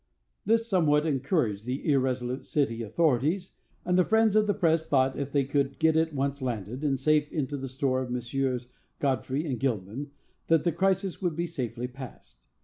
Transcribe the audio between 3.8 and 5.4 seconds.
and the friends of the press thought, if